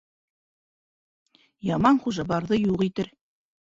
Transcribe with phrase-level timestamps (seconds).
[1.71, 3.19] Яман хужа барҙы юҡ итер.